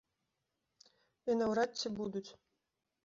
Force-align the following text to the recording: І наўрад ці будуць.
І 1.33 1.35
наўрад 1.43 1.71
ці 1.83 1.87
будуць. 2.01 2.27